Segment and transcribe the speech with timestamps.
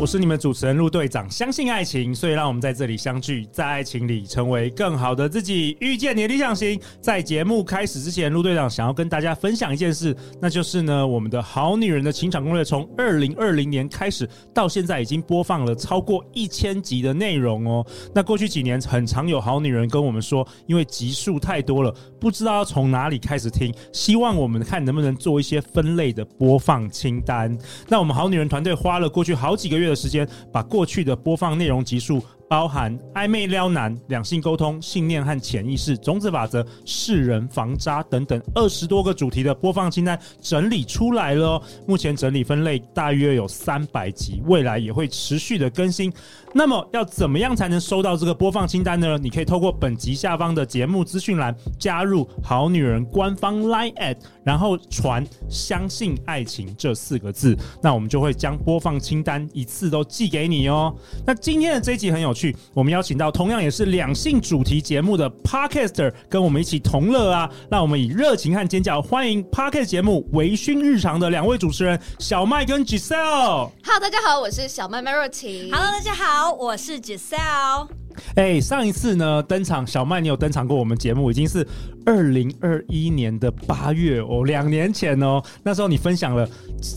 [0.00, 6.80] 我是你们主持人陆队长，相信爱情，所以让我们在这里相聚，在爱情里成为更好的自己，遇见你的理想型。
[7.02, 17.86] 在节目开始之前，陆队长想要跟大家分享一件事，那就是呢，我们的好女人的情场攻略从二零二零年开始到现在，已经播放了超过一千集的内容哦。
[18.14, 27.54] 那过去几年，很常有好女人跟我们说，因为集数太多了，不知道要从哪里开始听，希望我们看能不能做一些分类的播放清单。
[27.86, 32.22] 那我们好女人团队花了过去好几个月的时间，把过去的播放内容集数。
[32.50, 41.62] 包含暧昧撩男、两性沟通、信念和潜意识、种子法则、识人防渣等等二十多个主题的播放清单整理出来了哦。
[41.86, 46.12] 目前整理分类大约有三百集，未来也会持续的更新。
[46.52, 49.16] 那么要怎么样才能收到这个播放清单呢？
[49.16, 60.92] 你可以透过本集下方的节目资讯栏加入好女人官方 Line@ 然后传“相信爱情”这四个字，那我们就会将播放清单一次都寄给你哦。
[61.24, 62.34] 那今天的这一集很有。
[62.72, 67.50] 我们邀请到同样也是两性主题节目的 Podcaster 跟我们一起同乐啊！
[67.70, 73.70] 让我们以热情和尖叫欢迎 Podcast 节目《微醺日常》的两位主持人小麦跟 Giselle。
[73.84, 75.70] Hello，大家好，我是小麦麦若晴。
[75.72, 77.99] Hello，大家好，我是 Giselle。
[78.34, 81.66] 哎、上一次呢登场，小麦你有登场过我们节目，已经是
[82.04, 85.42] 二零二一年的八月哦，两年前哦。
[85.62, 86.48] 那时候你分享了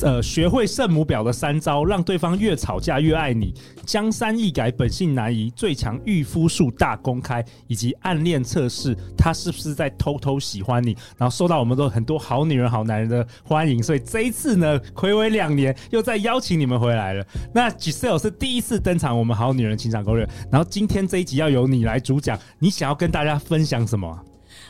[0.02, 3.53] 呃学会圣母婊的三招，让对方越吵架越爱你，
[3.86, 17.25] 江山易改本性难移，最强御夫术大公开，以及暗恋测试他是不是在偷偷喜欢你，然后受到我们都很多好女人好男人的欢迎，所以这一次呢睽违两年又再邀请你们回来了。
[17.53, 21.03] 那吉塞尔是第一次登场我们好女人情场攻略，然后今天。
[21.08, 24.19] 这一集要由你来主讲，你想要跟大家分享什么？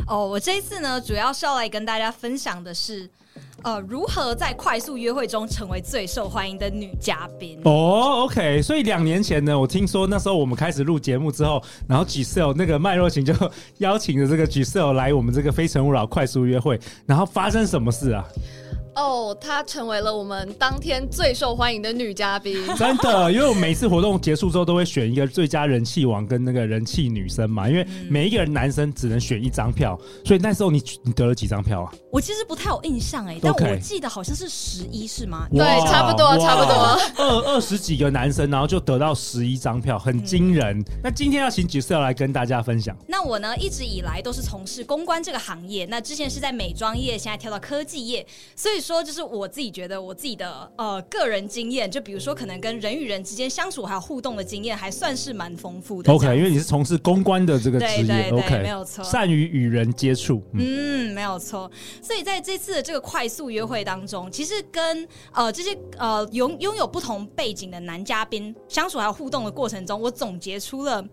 [0.08, 3.08] 哦，我这一次呢，主要是要来跟大家分享的是，
[3.62, 7.60] 呃，如何在快速约会中成为最受欢迎的女嘉宾。
[7.64, 13.34] 哦，OK，所以两年前呢，我听说那时候我们开始录节目之后，然后 Giselle 那个麦若晴就
[13.78, 18.26] 邀请了这个 Giselle 来我们这个非诚勿扰快速约会，然后发生什么事啊？
[18.96, 22.56] 哦，她成为了我们当天最受欢迎的女嘉宾。
[22.78, 31.92] 真的，因为我每次活动结束之后都会选一个最佳人气王跟那个人气女生嘛，因为每一个人男生只能选一张票，所以那时候你你得了几张票啊？
[32.12, 35.48] 我其实不太有印象哎、欸，但我记得好像是十一是吗？
[35.52, 37.00] 对，差不多，差不多。
[37.18, 40.78] 二二十几个男生，然后就得到十一张票，很惊人。
[40.78, 42.96] 嗯、那今天要请 Giselle 来跟大家分享。
[43.08, 48.24] 那我呢，一直以来都是从事公关这个行业，那之前是在美妆业，现在跳到科技业，
[48.56, 48.83] 所以。
[48.84, 56.12] 说就是我自己觉得我自己的呃个人经验，就比如说可能跟人与人之间相处还有互动的经验，还算是蛮丰富的。
[56.12, 61.72] OK，因为你是从事公关的这个职业，对对对，OK，没有错，善于与人接触，嗯，嗯，没有错。
[62.02, 71.04] 所以在这次的这个快速约会当中，其实跟呃这些呃拥拥有不同背景的男嘉宾相处还有互动的过程中，我总结出了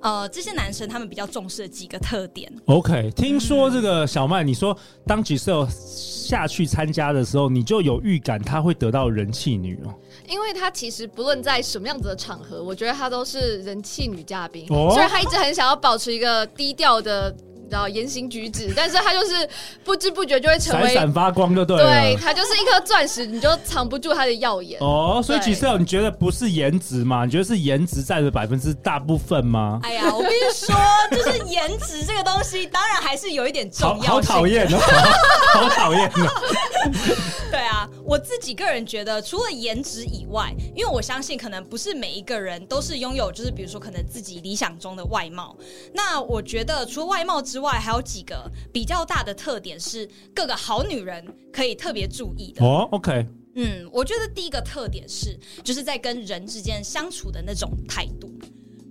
[0.00, 2.52] 呃这些男生他们比较重视的几个特点。
[2.66, 4.76] OK，听说这个小麦，你说
[5.06, 9.94] 当 Giselle 下去参加的时候，你就有预感他会得到人气女哦，
[10.28, 17.34] 因为他其实不论在什么样子的场合，我觉得他都是人气女嘉宾，哦，所以他一直很想要保持一个低调的。
[17.70, 19.48] 然后言行举止，但是他就是
[19.84, 21.84] 不知不觉就会成为闪闪发光，就对了。
[21.84, 24.80] 对，他就是一颗钻石，你就藏不住他的耀眼。
[24.80, 27.24] 哦，所以其实你觉得不是颜值吗？
[27.24, 29.80] 你觉得是颜值占了百分之大部分吗？
[29.82, 30.74] 哎呀，我跟你说，
[31.10, 34.04] 就是颜值这个东西，当然还是有一点重要。
[34.04, 34.78] 好讨厌哦，
[35.54, 36.30] 好讨厌哦。
[37.50, 45.56] 对啊，我自己个人觉得，除了颜值以外，因为我相信可能不是每一个人都是拥有，就是比如说可能自己理想中的外貌。
[45.92, 52.86] 那我觉得除了外貌之之外，还有几个比较大的特点是各个好女人可以特别注意的哦。
[52.92, 58.30] OK，嗯，我觉得第一个特点是，就是在跟人之间相处的那种态度。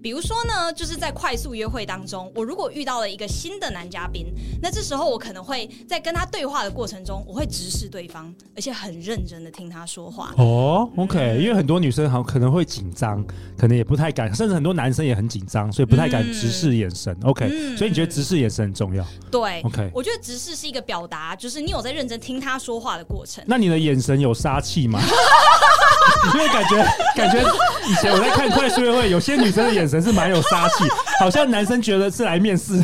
[0.06, 4.28] 比如说呢，就是在快速约会当中，我如果遇到了一个新的男嘉宾，
[4.62, 10.32] 那这时候我可能会在跟他对话的过程中，我会直视对方，而且很认真的听他说话。
[10.38, 13.26] 哦，OK，嗯，因为很多女生好可能会紧张，
[13.58, 17.12] 可能也不太敢，甚至很多男生也很紧张，所以不太敢直视眼神。
[17.22, 19.04] 嗯，OK，嗯，所以你觉得直视眼神很重要？
[19.32, 23.44] 对，OK，我觉得直视是一个表达，就是你有在认真听他说话的过程。
[23.48, 25.02] 那你的眼神有杀气吗？
[26.34, 26.86] 因为感觉
[27.16, 27.40] 感觉
[27.88, 30.86] 以前我在看快速约会，有些女生的眼神是蛮有杀气，
[31.20, 32.84] 好像男生觉得是来面试。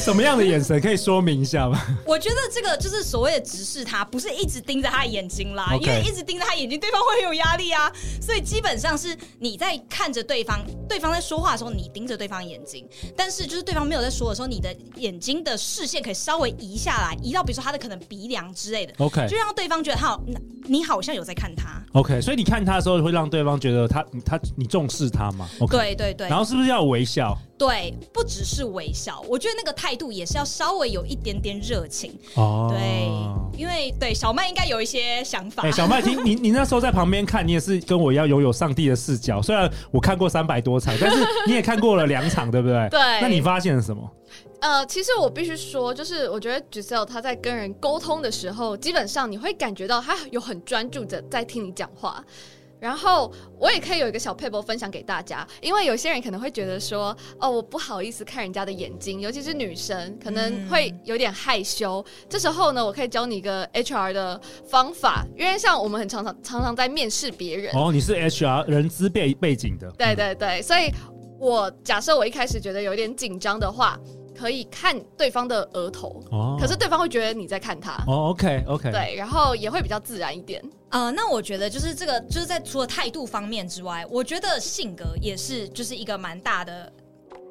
[0.00, 1.80] 什么样的眼神可以说明一下吗？
[2.06, 5.80] 我觉得这个就是所谓的直视他，不是一直盯着他的眼睛啦，Okay.
[5.80, 7.90] 因为一直盯着他眼睛，对方会有压力啊。
[8.20, 20.22] 所以基本上是你在看着对方，对方在说话的时候，你盯着对方眼睛，但是就是对方没有在说的时候，你的眼睛的视线可以稍微移下来，移到比如说他的可能鼻梁之类的，OK，就让对方觉得好，
[20.64, 22.20] 你好像有在看他，OK。
[22.20, 25.70] 所以你看他的时候，会让对方觉得他他你重视他吗？Okay.
[25.70, 26.28] 对对对。
[26.28, 27.36] 然后是不是要微笑？
[27.56, 32.68] 对，不只是微笑，我觉得那个态度也是要稍微有一点点热情哦。
[32.70, 35.62] 对，因为对小麦应该有一些想法。
[35.62, 39.42] 哎、欸，小麦，听 你你那时候在旁边看，你也是跟我一样拥有上帝的视角。
[39.42, 42.88] 虽然我看过三百多场，但是 你也看过了两场，对不对？
[42.88, 42.98] 对。
[43.20, 44.10] 那你发现了什么？
[44.60, 52.24] 呃，其实我必须说，就是我觉得 Giselle 他在跟人沟通的时候，基本上你会感觉到他有很专注的在听你讲话。
[52.84, 62.04] 然后我也可以有一个小撇步分享给大家，因为有些人可能会觉得说，哦，我不好意思看人家的眼睛，尤其是女生可能会有点害羞。
[62.06, 64.38] 嗯、这时候呢，我可以教你一个 HR 的
[64.68, 67.74] 方法，因为像我们很常常常常在面试别人。
[67.74, 69.90] 哦，你是 HR 人资背背景的。
[69.92, 70.92] 对对对，所以
[71.40, 73.98] 我假设我一开始觉得有点紧张的话。
[74.36, 80.60] 可以看对方的额头，哦，可是对方会觉得你在看他，哦，OK OK，对，然后也会比较自然一点。
[80.94, 86.90] 呃，那我觉得就是这个，就是在除了态度方面之外，我觉得性格也是就是一个蛮大的。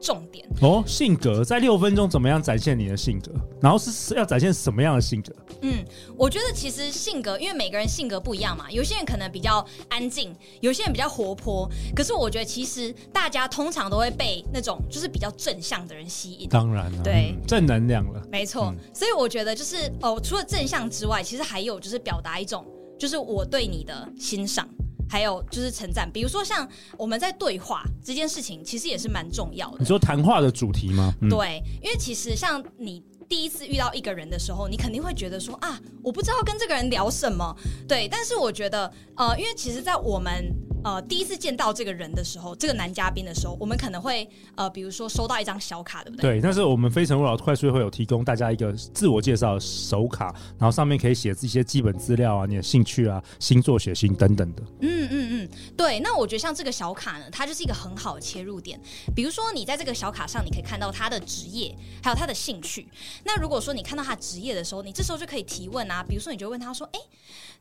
[0.01, 3.31] 重点哦，性格在六分钟怎么样展现你的性格？
[3.61, 5.33] 然后是要展现什么样的性格？
[5.61, 5.81] 嗯，
[6.17, 11.69] 我觉得其实性格，因为每个人性格不一样嘛，有些人可能比较安静，有些人比较活泼。
[11.95, 16.49] 可是我觉得其实大家通常都会被那种就是比较正向的人吸引。
[16.49, 18.73] 当然了，对，嗯，正能量了，没错。
[18.75, 22.65] 嗯，所以我觉得就是哦，除了正向之外，其实还有就是表达一种
[22.97, 24.67] 就是我对你的欣赏。
[25.09, 26.67] 还有就是称赞，比如说像
[26.97, 29.77] 我们在对话这件事情，其实也是蛮重要的。
[29.77, 31.13] 你说谈话的主题吗？
[31.21, 37.55] 嗯、对，因为其实像你第一次遇到一个人的时候，你肯定会觉得说啊，我不知道跟这个人聊什么。
[37.87, 40.51] 对，但是我觉得呃，因为其实，在我们
[40.83, 46.33] 呃，第一次见到这个人的时候，这个男嘉宾的时候，我们可能会呃，比如说收到一张小卡，对不对？
[46.33, 54.63] 对，但是我们非诚勿扰快速会有提供大家一个自我介绍手卡，然后上面可以写一些基本资料啊，你的兴趣啊、星座、血型等等的。
[54.81, 55.99] 嗯嗯嗯，对。
[56.01, 58.79] 那我觉得像这个小卡呢，它就是一个很好的切入点。
[59.15, 62.87] 比如说你在这个小卡上，你可以看到他的职业，还有他的兴趣。
[63.23, 66.99] 那如果说你看到他职业的时候，你这时候就可以提问啊，比如说你就问他说：“哎。”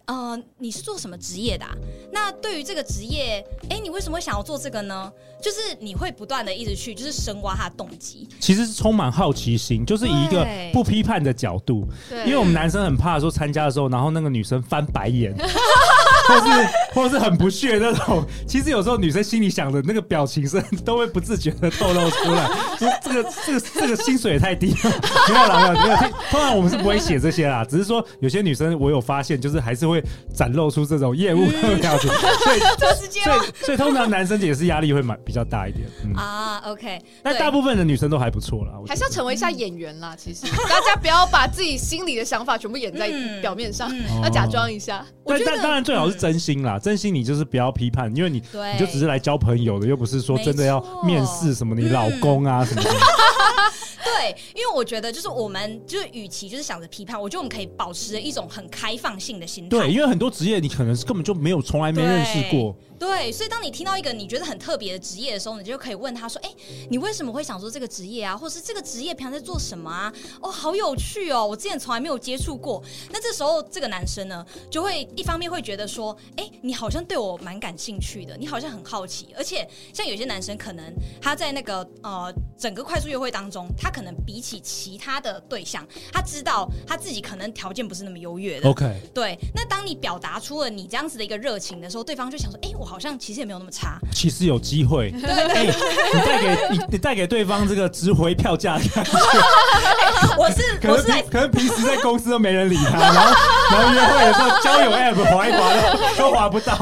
[0.05, 1.71] 呃，你是做什么职业的啊？
[2.13, 5.13] 那对于这个职业，哎，你为什么会想要做这个呢？
[5.41, 8.29] 就是你会不断的一直去，就是深挖他的动机。
[8.39, 11.89] 其实是充满好奇心，就是以一个不批判的角度。
[12.09, 15.35] 对，因为我们男生很怕说参加的时候，然后那个女生翻白眼。
[16.29, 22.47] 或是或是很不屑那种，其实有时候女生心里想的那个表情是 都会不自觉的透露出来。
[22.79, 24.91] 说这个这个这个薪水也太低了，
[25.29, 25.97] 没有啦，没有没有。
[26.31, 30.03] 通常我们是不会写这些啦，只是说有些女生我有发现，就是还是会
[30.35, 32.11] 展露出这种厌恶的表情。
[32.11, 35.89] 所以所以所以通常男生也是压力会蛮比较大一点。
[36.05, 37.01] 嗯、啊，OK。
[37.23, 40.15] 那大部分的女生都还不错啦，还是要成为一下演员啦。
[40.17, 43.11] 其实大家不要把自己心里的想法全部演在
[43.41, 43.91] 表面上，
[44.23, 45.05] 要假装一下。
[45.25, 46.19] 对但当然最好是。
[46.19, 52.91] 真心啦，真心你就是不要批判，因为你对你就只是来交朋友的，又不是说真的要面试什么你老公啊什么的。
[54.05, 59.71] 对，因为我觉得就是我们就是与其就是想着批判，我觉得我们可以保持一种很开放性的心态。
[59.71, 62.75] 对，因为很多职业你可能是根本就没有从来没认识过。
[62.99, 66.51] 对，所以当你听到一个你觉得很特别的职业的时候，你就可以问他说：“哎，
[66.89, 68.37] 你为什么会想做这个职业啊？
[68.37, 70.13] 或者是这个职业平常在做什么啊？
[70.41, 88.71] 哦，好有趣哦，我之前从来没有接触过。”那这时候这个男生呢，就会一方面会觉得说：“哎，你好像对我蛮感兴趣的，你好像很好奇。”而且像有些男生可能他在那个呃整个快速约会当中，他可能比起其他的对象，他知道他自己可能条件不是那么优越的。
[88.71, 89.37] OK，对。
[89.53, 95.11] 那当你表达出了你这样子的一个热情的时候，对方就想说：“哎，我。”好像其实也没有那么差，其实有机会。
[95.13, 95.73] 对，对，对，欸、
[96.13, 99.13] 你带给你你带给对方这个值回票价的感觉。
[100.37, 103.35] 我是可能平可能平时在公司都没人理他，然后
[103.71, 106.75] 然后约会的时候交友 app 滑一滑都都滑不到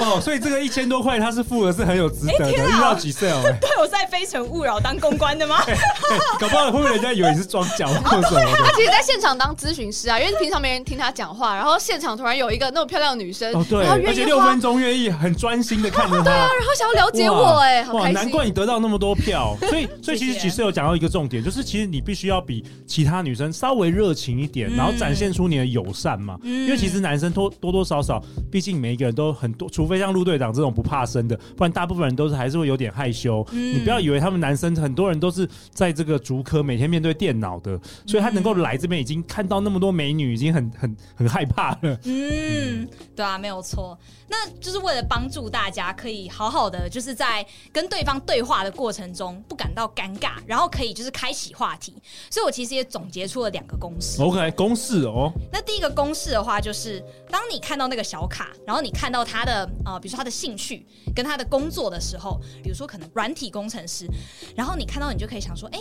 [0.00, 2.46] 哦，所以这个一千多块他是付的是很有值得的。
[2.46, 3.42] 欸、遇到几岁哦？
[3.60, 5.56] 对，我是在非诚勿扰当公关的吗？
[6.38, 8.56] 搞不好会不会人家以为你是装脚 或什么的？
[8.64, 18.12] 他其实在现场当咨询师啊，因为平常没人听他讲话，然后现场突然有一个那么漂亮的女生，哦对，而且六分钟愿意很专心的看着他，对啊，然后想要了解我，哎，好开心。
[18.14, 19.56] 难怪你得到那么多票。
[19.68, 26.38] 所以，所以其实其实有讲到一个重点，就是其实你必须要比其他女生稍微热情一点，然后展现出你的友善嘛。
[26.44, 33.44] 因为其实男生多多多少少，毕竟每一个人都很多，除非像陆队长这种不怕生的，不然大部分人都是还是会有点害羞。
[33.52, 41.98] 你不要以为他们男生很多多人都是在这个竹科每天面对电脑的，所以他能够来这边，已经看到那么多美女，已经很很很害怕了。
[42.04, 43.98] 嗯，对啊，没有错。
[44.30, 51.94] 那就是为了帮助大家可以好好的，就是在跟对方对话的过程中不感到尴尬，然后可以就是开启话题。
[52.30, 54.22] 所以我其实也总结出了两个公式。
[54.22, 55.32] OK，公式哦。
[55.50, 64.06] 那第一个公式的话，就是当你看到那个小卡，然后你看到他的呃，比如说他的兴趣跟他的工作的时候，比如说可能软体工程师，
[64.54, 65.78] 然后你看到你就可以想说，哎，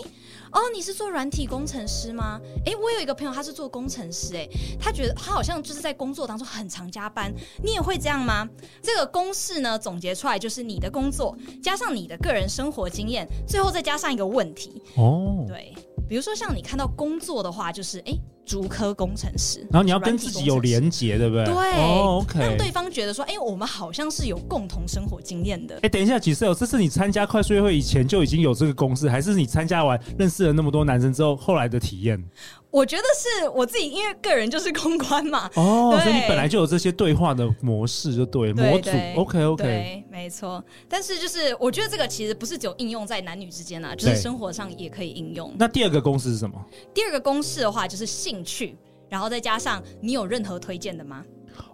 [0.52, 2.40] 哦，你是做软体工程师吗？
[2.66, 4.48] 哎，我有一个朋友他是做工程师，哎，
[4.80, 8.48] 他觉得他好像就是在工作当中很常加班，你也会这样吗？
[8.82, 14.82] 这个公式呢，总结出来就是你的工作加上你的个人生活经验，最后再加上一个问题。
[14.96, 15.74] 哦，对，
[16.08, 18.14] 比如说像你看到工作的话，就是哎。
[18.48, 21.44] 竹科工程师，然后你要跟自己有连结，对不对？
[21.46, 25.78] 对、oh,，OK，让对方觉得说，哎，我们好像是有共同生活经验的。
[25.82, 32.24] 哎，等一下，Giselle，这是你参加快速约会以前就已经有这个公式，还是你参加完认识了那么多男生之后后来的体验？
[32.70, 35.50] 我觉得是我自己，因为个人就是公关嘛。
[35.56, 38.92] 哦，oh, 所以你本来就有这些对话的模式，就对，对模组。
[39.16, 40.64] OK OK，对，没错。
[40.88, 45.54] 但是就是我觉得这个其实不是只有应用在男女之间啊，就是生活上也可以应用。
[45.58, 46.64] 那第二个公式是什么？
[46.94, 48.78] 第二个公式的话就是兴趣，
[49.10, 51.24] 然后再加上你有任何推荐的吗？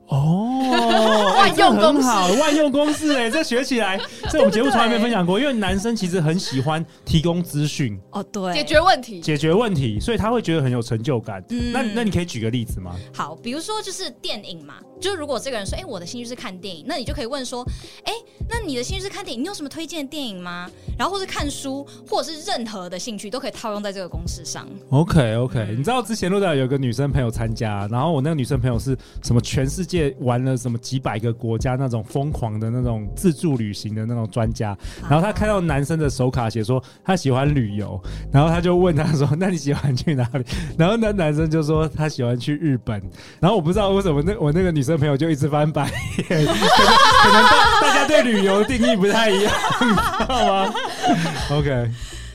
[0.07, 2.07] 哦， 万用公式，
[2.39, 5.39] 万用公式哎，这学起来， 这我们节目从来没分享过。
[5.39, 11.43] 因为男生其实很喜欢提供资讯哦，对，解决问题，解决问题，所以他会觉得很有成就感。
[11.49, 12.95] 嗯，那那你可以举个例子吗？
[13.13, 17.65] 好，比如说就是电影嘛，就如果这个人说，哎，我的兴趣是看电影，那你就可以问说，
[18.03, 18.13] 哎，
[18.49, 20.69] 那你的兴趣是看电影，你有什么推荐的电影吗？
[20.97, 24.67] 然后或是看书，或者是任何的兴趣都可以套用在这个公式上。
[24.89, 29.92] OK OK，你知道之前录到有个女生朋友参加，然后我那个女生朋友是什么全世界。
[30.19, 34.77] 玩了什么几百个国家那种疯狂的那种自助旅行的那种专家，
[35.09, 40.45] 然后他看到男生的手卡写说他喜欢旅游，然后他就问他说：“那你喜欢去哪里？”
[40.77, 43.01] 然后那男生就说他喜欢去日本。
[43.39, 50.73] 然后我不知道为什么那 我那个女生朋友就一直翻白眼，可能可能大大家对旅游定义不太一样，你知道吗？
[51.51, 51.89] OK，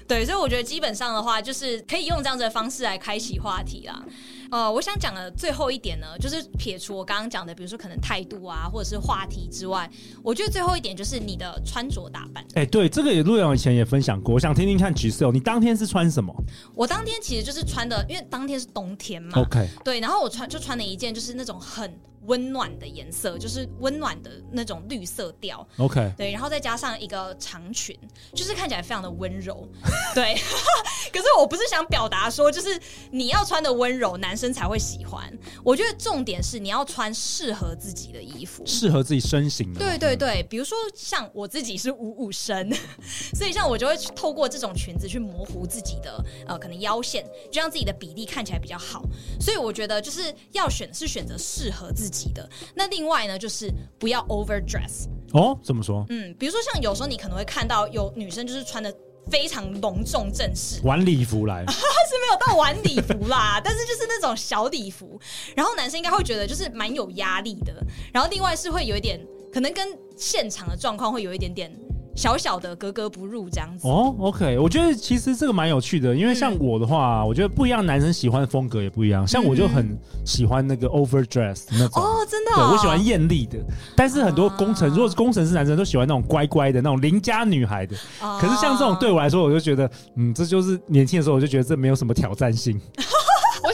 [0.07, 4.03] 对，所以我觉得基本上的话，就是可以用这样子的方式来开启话题啦。
[4.51, 9.91] 呃，我想讲的最后一点呢，就是撇除我刚刚讲的，比如说可能态度啊，或者是话题之外，
[10.23, 12.43] 我觉得最后一点就是你的穿着打扮。
[12.55, 16.35] 哎、欸，对，这个也陆阳以前也分享过，我想听听看，Giselle，你当天是穿什么？
[16.75, 19.39] 我当天其实就是穿的，因为当天是冬天嘛。
[19.41, 19.69] OK。
[19.85, 21.93] 对，然后我穿就穿了一件就是那种很。
[22.29, 25.67] 温暖的颜色，就是温暖的那种绿色调。
[25.79, 27.99] OK，对，然后再加上一个长裙，
[28.33, 29.69] 就是看起来非常的温柔。
[30.15, 30.35] 对，
[31.13, 32.79] 可是我不是想表达说，就是
[33.11, 35.33] 你要穿的温柔，男生才会喜欢。
[35.65, 39.81] 我觉得重点是你要穿适合自己的衣服，适合自己身形的。
[39.81, 42.71] 对对对，比如说像我自己是五五身，
[43.35, 49.03] 所以像我就会透过这种裙子去模糊自己的呃可能腰线，就让自己的比例看起来比较好。
[49.41, 52.49] 所以我觉得就是要选是选择适合自己的。
[52.75, 55.59] 那另外呢，就是不要 overdress 哦。
[55.63, 56.05] 怎么说？
[56.09, 58.95] 嗯，比如说像有时候你可能会看到有女生就是穿的
[59.31, 65.21] 非常隆重正式，晚礼服来， 是没有到晚礼服啦， 但是就是那种小礼服，
[65.55, 67.75] 然后男生应该会觉得就是蛮有压力的。
[68.13, 69.21] 然后另外是会有一点，
[69.53, 71.71] 可能跟现场的状况会有一点点。
[72.19, 79.25] 小小的格格不入这样子哦，OK，我觉得其实这个蛮有趣的，因为像我的话，嗯、我觉得不一样，男生喜欢的风格也不一样。
[79.25, 79.97] 像我就很
[80.27, 83.57] 喜欢那个 overdress 那种哦，真的、哦，对我喜欢艳丽的。
[83.95, 87.95] 但是很多工程，啊、如果是工程师男生都喜欢那种乖乖的那种邻家女孩的。
[88.21, 92.81] 啊、可是像这种对我来说，我就觉得，嗯，这就是年轻的时候我就觉得这没有什么挑战性。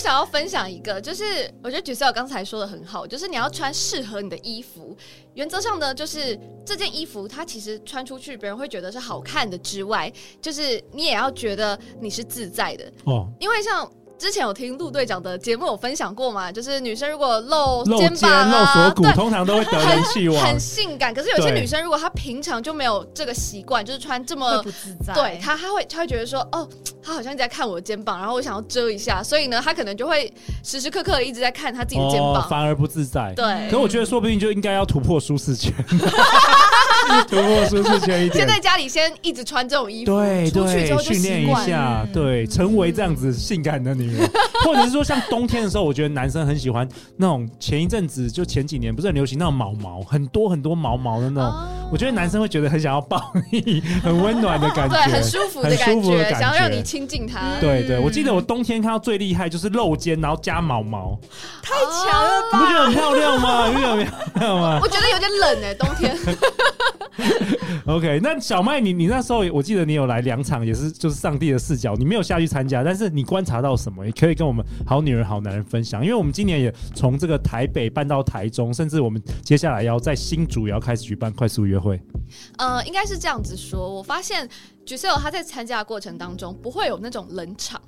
[0.05, 4.95] 我想要分享一个，就是我觉得 Giselle 刚才说的很好，就是你要穿适合你的衣服。
[5.33, 13.27] 原则上呢，就是这件衣服它其实穿出去，别人会觉得是好看的之外，就是你也要觉得你是自在的哦。
[13.41, 13.91] 因为像。
[14.17, 16.51] 之前有听陆队长的节目有分享过嘛？
[16.51, 21.13] 就是女生如果露肩膀啊，露锁骨，对通常都会得人气王，很性感。
[21.13, 26.67] 可是有些女生如果她平常就没有这个习惯，就是穿这么不自在，对她她会她会觉得说，哦，
[27.03, 33.33] 她好像一直在看我的肩膀，然后我想要遮一下，所以呢，她可能就会时时刻刻一直在看她自己的肩膀，哦，反而不自在。
[33.35, 35.73] 对，可我觉得说不定就应该要突破舒适圈。
[37.29, 44.31] 突破舒适圈一点，先在家里先一直穿这种衣服，对对，训练一下，对，成为这样子性感的女人，
[44.65, 51.53] 或者是说像冬天的时候，我觉得男生很喜欢那种前一阵子就前几年不是很流行那种毛毛，很多很多毛毛的那种，
[51.93, 57.41] 我觉得男生会觉得很想要抱你，很温暖的感觉，对，很舒服的感觉，想要让你亲近他。
[57.61, 61.19] 对对，我记得我冬天看到最厉害就是露肩，然后加毛毛，
[61.63, 62.59] 太强了吧？
[62.59, 63.69] 你不觉得很漂亮吗？
[63.69, 64.81] 你不觉得很漂亮吗？
[64.83, 66.17] 我觉得有点冷哎，冬天。
[67.87, 76.03] OK，那小麦，你你那时候我记得你有来两场，也是就是上帝的视角，你没有下去参加，但是你观察到什么，也可以跟我们好女人好男人分享。
[76.03, 82.01] 因为我们今年也从这个台北搬到台中，甚至我们接下来要在新竹也要开始举办快速约会。
[82.57, 84.49] 呃，应该是这样子说，我发现
[84.85, 87.81] g i s e l 他在参加的过程当中不会有那种冷场，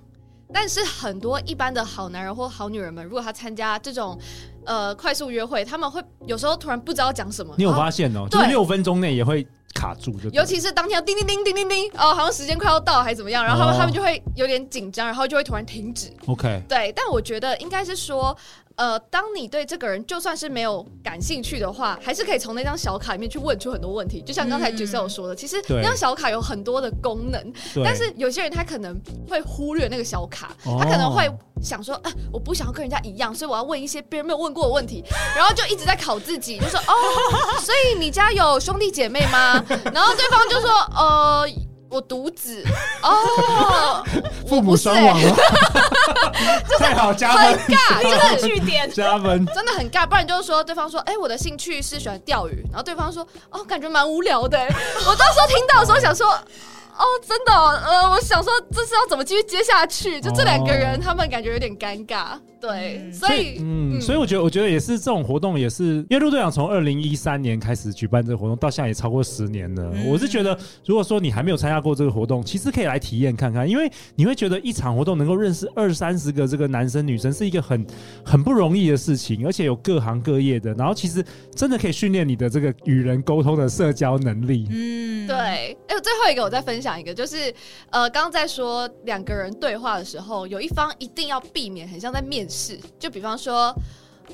[0.53, 4.19] 但是很多一般的好男人或好女人们，如果他参加这种。
[4.69, 7.55] 呃，快速约会，他们会有时候突然不知道讲什么。
[7.57, 8.27] 你有发现哦？
[8.29, 10.29] 就是六分钟内也会卡住就。
[10.31, 16.13] 尤其是当天要叮叮叮叮叮叮，哦，好像时间快要到还是怎么样，然后他们、哦、他们就会有点紧张，然后就会突然停止。
[16.27, 16.61] OK。
[16.69, 18.37] 对，但我觉得应该是说。
[18.77, 24.21] 呃，当你对这个人就算是没有感兴趣的话，还是可以从那张小卡里面去问出很多问题。
[24.21, 27.53] 就像刚才 Giselle 说的，嗯、其实那张小卡有很多的功能，
[27.83, 28.95] 但是有些人他可能
[29.29, 31.27] 会忽略那个小卡，他可能会
[31.63, 35.03] 想说，哎、呃，我不想要跟人家一样，所以我要问一些别人没有问过的问题，
[35.35, 36.93] 然后就一直在考自己，就说，哦，
[37.61, 39.55] 所以你家有兄弟姐妹吗？
[39.93, 41.49] 然后对方就说，呃。
[41.97, 42.63] 我独子
[43.03, 44.05] 哦，
[44.47, 45.35] 父母双亡了，
[46.79, 50.07] 太好加分，很尬，就是据 点加分，真的很尬。
[50.07, 54.59] 不然就是说，对方说，哎、欸，我的兴趣是喜欢钓鱼，然后对方说，哦，感觉蛮无聊的。
[54.59, 56.39] 我当时候听到的时候想说。
[56.99, 60.21] 哦，真的，呃，我想说这是要怎么继续接下去？
[60.21, 69.91] 就这两个人，他们感觉有点尴尬，对，嗯、所以，嗯，所以我觉得，我觉得也是这种活动，也是因为陆队长从二零一三年开始举办这个活动，到现在也超过十年了。
[69.95, 77.87] 嗯、我是觉得，如果说你还没有参加过这个活动，其实可以来体验看看，因为你会觉得一场活动能够认识二三十个这个男生女生，是一个很
[78.25, 81.23] 很不容易的事情，而且有各行各业的，然后其实
[81.55, 84.67] 真的可以训练你的这个与人沟通的社交能力。
[84.71, 85.77] 嗯，对。
[85.89, 86.97] 哎，最后一个我再分享。
[86.97, 87.53] 一个就是，
[87.91, 93.75] 呃，刚刚在说两个人对话的时候，有一方一定要避免很像在面试，就比方说，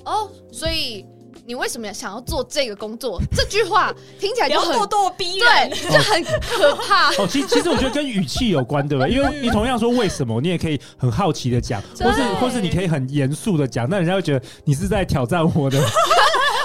[0.04, 1.04] 哦，所以
[1.44, 3.20] 你为什么想要做这个工作？
[3.34, 7.08] 这句话听起来就很咄咄逼人，对，就很可怕。
[7.14, 9.12] 哦，其其实我觉得跟语气有关，对不对？
[9.12, 15.82] 因为你同样说为什么，你也可以很好奇的讲，或是或是你可以很严肃的讲，那人家会觉得你是在挑战我的。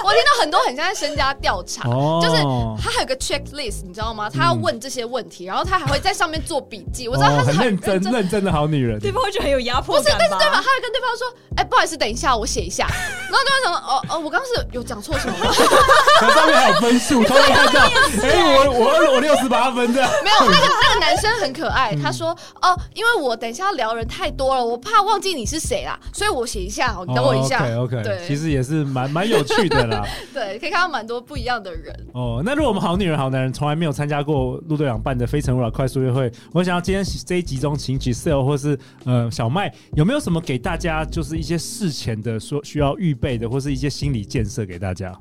[0.04, 2.42] 我听到很多很像在身家调查，哦、就是
[2.82, 4.30] 他还有个 checklist，你知道吗？
[4.30, 7.08] 他要问这些问题，嗯、然后他还会在上面做笔记。
[7.08, 8.98] 我知道他是很认真、认真、的好女人。
[9.00, 10.04] 对方会觉得很有压迫感。
[10.04, 12.86] 不是，但是对方他会跟对方说：“哎、欸，不好意思，等一下，我写一下。”
[13.28, 15.46] 然后对方说：“哦哦，我刚刚是有讲错什么吗？”
[16.18, 17.80] 可上面还有分数，他会看到。
[18.22, 20.10] 哎、欸，我我我六十八分这样。
[20.24, 22.30] 没有，那个那个男生很可爱，他说
[22.62, 27.62] ：“哦，因为我等一下要聊人太多了，我怕忘记你是谁啦，所以我写一下，你等我一下。
[27.62, 30.02] 哦、OK OK，对，其实也是蛮蛮有趣的啦。
[30.32, 30.78] 对，可以看。
[30.78, 32.40] 到蛮多不一样的人哦。
[32.44, 45.12] 那如果我们好女人好男人从来没有参加过陆队长办的非诚勿扰快速约会，我想要今天这一集中请 Giselle 或是呃小麦，有没有什么给大家就是一些事前的说需要预备的，或是一些心理建设给大家？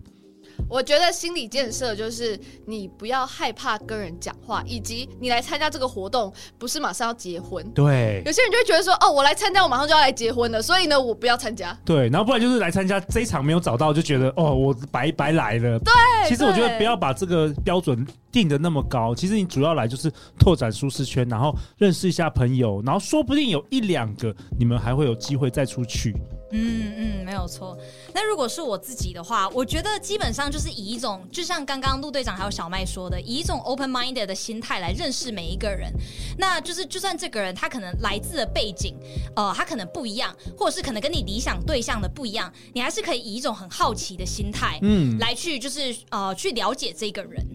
[0.68, 7.64] 我觉得心理建设就是你不要害怕跟人讲话，以及你来参加这个活动不是马上要结婚。
[7.76, 11.78] 对，有些人就会觉得说，哦，我来参加，我马上就要来结婚了，所以呢，我不要参加。
[11.86, 15.78] 对，然后不然就是来参加这一场没有找到，就觉得哦，我白白来了。
[15.78, 15.94] 对，
[16.28, 18.04] 其实我觉得不要把这个标准
[18.38, 19.16] 定的那么高。
[19.16, 26.14] 其实你主要来就是拓展舒适圈，然后认识一下朋友，然后说不定有一两个你们还会有机会再出去。
[26.52, 27.78] 嗯嗯，没有错。
[28.14, 35.92] 那如果是我自己的话，我觉得基本上就是以一种，就像刚刚陆队长还有小麦说的，以一种 open minded 的心态来认识每一个人。
[36.38, 38.96] 那就是，就算这个人他可能来自的背景，
[39.36, 47.46] 呃，他可能不一样，或者是可能跟你理想对象的不一样，你还是可以以一种很好奇的心态，嗯，来去就是呃去了解这个人。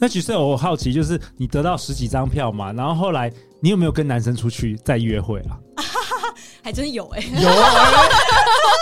[0.00, 5.58] 那其实我好奇，就是你得到十几张票嘛，然后后来你有没有跟男生出去再约会啊？
[6.62, 7.84] 还真有哎、欸，有啊，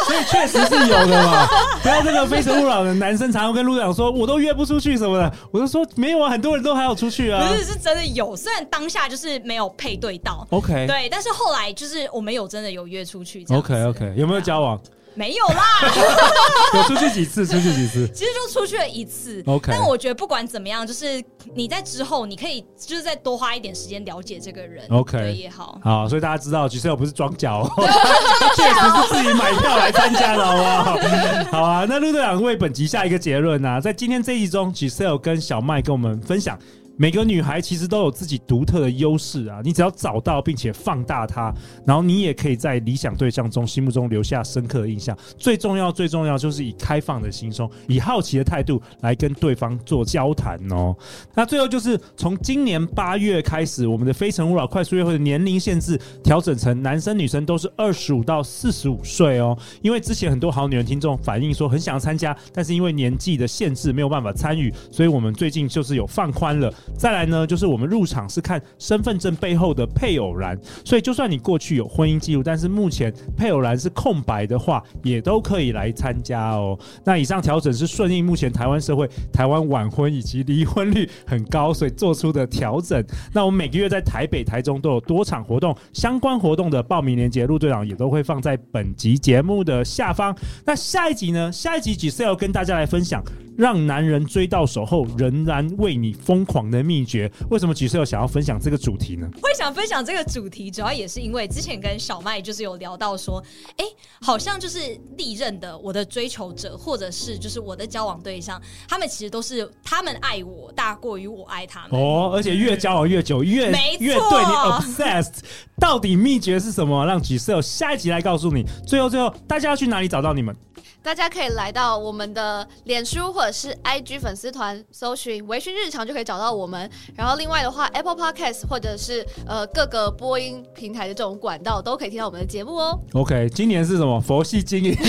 [0.06, 1.46] 所以确实是有的嘛。
[1.82, 7.46] 不要这个非诚勿扰的男生常常跟路队长说，我都约不出去什么的，我就说没有啊，很多人都还要出去啊。
[7.46, 14.80] 不是，是真的有，虽然当下就是没有配对到，OK，对，但是后来就是我们有真的有约出去，OK OK，有没有交往？
[15.16, 15.62] 没有啦，
[16.74, 17.46] 有出去几次？
[17.46, 18.06] 出去几次？
[18.12, 19.42] 其实就出去了一次。
[19.46, 21.22] OK，但我觉得不管怎么样，就是
[21.54, 24.86] 你在之后，你可以就是再多花一点时间了解这个人。
[24.90, 25.80] OK，也好。
[25.82, 27.66] 好，所以大家知道，Giselle 不是装脚，
[28.54, 31.50] 确实是自己买票来参加的，好不好？
[31.50, 36.58] 好啊，那路队长为本集下一个结论啊，在今天这一集中，Giselle 跟小麦跟我们分享。
[36.98, 41.54] 每个女孩其实都有自己独特的优势啊，你只要找到并且放大它，
[41.86, 45.16] 然后你也可以在理想对象中心目中留下深刻的印象。
[45.36, 50.96] 最重要，最重要就是以开放的心胸，以好奇的态度来跟对方做交谈哦。
[51.34, 59.56] 那最后就是从今年八月开始，我们的非诚勿扰快速约会的年龄限制调整成男生女生都是二十五到四十五岁哦。
[59.82, 66.72] 因为之前很多好女人听众反映说很想要参加，但是因为年纪的限制没有办法参与，所以我们最近就是有放宽了。
[66.96, 76.78] 再来呢，就是我们入场是看身份证背后的配偶栏，所以就算你过去有婚姻记录，但是目前配偶栏是空白的话，也都可以来参加哦。
[77.04, 83.04] 那以上调整是顺应目前台湾社会台湾晚婚以及离婚率很高，所以做出的调整。
[83.32, 90.36] 那我们每个月在台北、台中都有多场活动，相关活动的报名链接，陆队长也都会放在本集节目的下方。
[90.64, 91.50] 那下一集呢？
[91.52, 93.22] 下一集 Giselle 跟大家来分享。
[93.56, 99.28] 让男人追到手后仍然为你疯狂的秘诀，为什么 Giselle 想要分享这个主题呢？
[99.42, 103.42] 会想分享这个主题，主要也是因为之前跟小麦就是有聊到说，
[103.76, 103.84] 哎，
[104.20, 104.78] 好像就是
[105.16, 115.40] 历任的我的追求者，或者是就是我的交往对象，他们其实都是他们爱我大过于我爱他们哦，而且越交往越久，越越对你 obsessed。
[115.80, 117.04] 到底秘诀是什么？
[117.04, 118.64] 让 Giselle 下一集来告诉你。
[118.86, 120.54] 最后最后，大家要去哪里找到你们？
[121.02, 126.90] 大家可以来到我们的脸书或者是 IG 粉丝团，搜寻“微醺日常”就可以找到我们。
[127.14, 132.98] 然后另外的话，Apple Podcast 或者是呃各个播音平台的这种管道都可以听到我们的节目哦。
[133.12, 134.20] OK，今年是什么？
[134.20, 134.96] 佛系经营。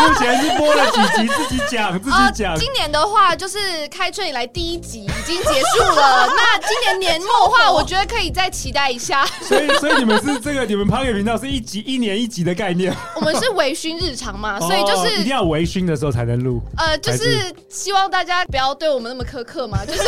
[0.00, 2.58] 目前是播了几集，自己讲自己讲、呃。
[2.58, 6.26] 今年的话，就是开春以来第一集已经结束了。
[6.34, 9.26] 那今年年末的话，我觉得可以再期待一下。
[9.42, 12.94] 所以，所以你们是这个，你们 Podcast 频道是一集一年一集的概念。
[13.16, 16.62] 我们是微醺日常嘛，所以就是、哦、一定要微醺的时候才能录。
[16.76, 19.84] 呃，就是希望大家不要对我们那么苛刻嘛。
[19.84, 20.00] 就是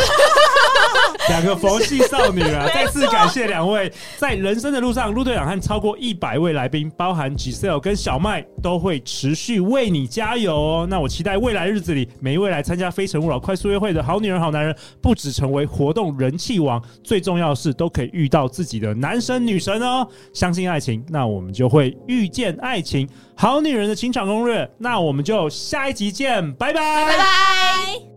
[1.29, 9.83] 两个佛系少女啊，再次感谢两位在人生的路上，陆队长和超过一百位来宾，包含 Giselle 跟小麦，都会持续为。
[9.83, 10.87] 为你加油哦！
[10.89, 20.07] 那我期待未来日子里，每一位来参加《非诚勿扰》快速约会的好女人、好男人，不止成为活动人气王，最重要的是都可以遇到自己的男神女神哦！
[20.33, 23.07] 相信爱情，那我们就会遇见爱情。
[23.35, 28.12] 好女人的情场攻略，那我们就下一集见，拜拜，拜拜。